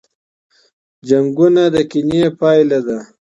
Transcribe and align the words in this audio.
جنګونه 1.07 1.63
د 1.73 1.75
کینې 1.91 2.21
پایله 2.39 2.79
ده. 2.87 2.99